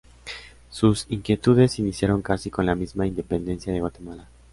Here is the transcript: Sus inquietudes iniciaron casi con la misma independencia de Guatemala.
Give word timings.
Sus 0.71 1.05
inquietudes 1.09 1.77
iniciaron 1.77 2.23
casi 2.23 2.49
con 2.49 2.65
la 2.65 2.73
misma 2.73 3.05
independencia 3.05 3.71
de 3.71 3.81
Guatemala. 3.81 4.27